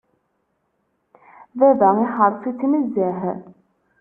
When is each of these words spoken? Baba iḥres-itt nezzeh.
Baba 1.57 1.89
iḥres-itt 2.05 2.61
nezzeh. 2.71 3.21